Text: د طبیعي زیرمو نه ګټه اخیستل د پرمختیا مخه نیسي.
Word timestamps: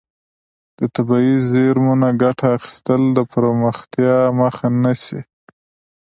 د 0.77 0.79
طبیعي 0.95 1.35
زیرمو 1.49 1.93
نه 2.01 2.09
ګټه 2.21 2.45
اخیستل 2.57 3.01
د 3.17 3.19
پرمختیا 3.33 4.15
مخه 4.39 4.67
نیسي. 4.83 5.21